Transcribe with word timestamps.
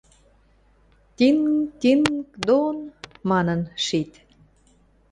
Тинг-тинг-дон...– 1.17 2.77
манын 3.29 3.61
шит. 3.85 4.11